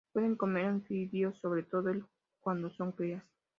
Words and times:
Pueden 0.13 0.35
comer 0.35 0.65
anfibios, 0.65 1.37
sobre 1.37 1.61
todo 1.61 1.93
cuando 2.39 2.71
son 2.71 2.91
crías. 2.91 3.23